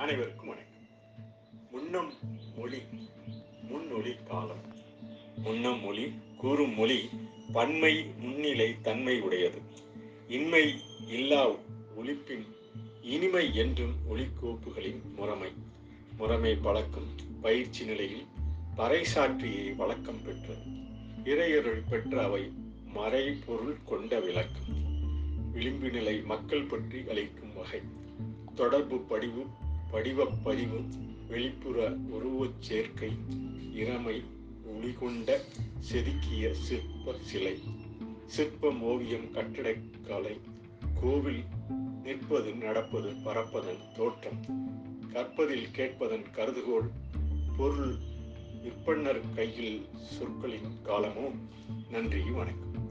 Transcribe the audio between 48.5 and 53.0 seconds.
விற்பன்னர் கையில் சொற்களின் காலமோ? நன்றி வணக்கம்.